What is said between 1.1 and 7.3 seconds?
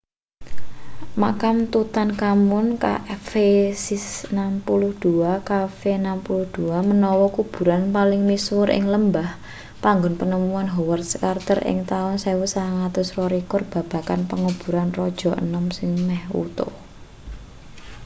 makam tutankhamun kv62. kv62 menawa